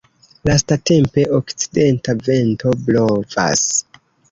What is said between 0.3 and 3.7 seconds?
Lastatempe okcidenta vento blovas.